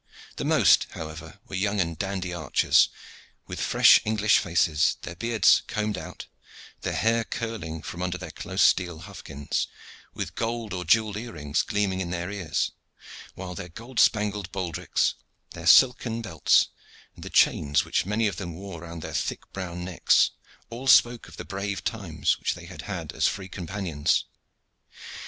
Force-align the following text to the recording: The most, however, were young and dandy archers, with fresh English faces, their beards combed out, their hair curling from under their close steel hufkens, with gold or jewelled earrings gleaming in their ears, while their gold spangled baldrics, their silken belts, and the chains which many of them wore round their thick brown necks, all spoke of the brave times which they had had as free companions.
The 0.37 0.45
most, 0.45 0.87
however, 0.93 1.37
were 1.47 1.55
young 1.55 1.79
and 1.79 1.95
dandy 1.95 2.33
archers, 2.33 2.89
with 3.45 3.61
fresh 3.61 4.01
English 4.03 4.39
faces, 4.39 4.97
their 5.03 5.13
beards 5.15 5.61
combed 5.67 5.95
out, 5.95 6.25
their 6.81 6.95
hair 6.95 7.23
curling 7.23 7.83
from 7.83 8.01
under 8.01 8.17
their 8.17 8.31
close 8.31 8.63
steel 8.63 9.01
hufkens, 9.01 9.67
with 10.15 10.33
gold 10.33 10.73
or 10.73 10.85
jewelled 10.85 11.17
earrings 11.17 11.61
gleaming 11.61 12.01
in 12.01 12.09
their 12.09 12.31
ears, 12.31 12.71
while 13.35 13.53
their 13.53 13.69
gold 13.69 13.99
spangled 13.99 14.51
baldrics, 14.51 15.13
their 15.51 15.67
silken 15.67 16.23
belts, 16.23 16.69
and 17.13 17.23
the 17.23 17.29
chains 17.29 17.85
which 17.85 18.03
many 18.03 18.25
of 18.27 18.37
them 18.37 18.55
wore 18.55 18.81
round 18.81 19.03
their 19.03 19.13
thick 19.13 19.53
brown 19.53 19.85
necks, 19.85 20.31
all 20.71 20.87
spoke 20.87 21.27
of 21.27 21.37
the 21.37 21.45
brave 21.45 21.83
times 21.83 22.39
which 22.39 22.55
they 22.55 22.65
had 22.65 22.81
had 22.89 23.13
as 23.13 23.27
free 23.27 23.47
companions. 23.47 24.23